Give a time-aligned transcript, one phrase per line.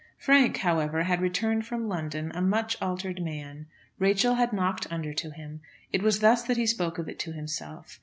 [0.17, 3.67] Frank, however, had returned from London a much altered man.
[3.99, 5.61] Rachel had knocked under to him.
[5.91, 7.99] It was thus that he spoke of it to himself.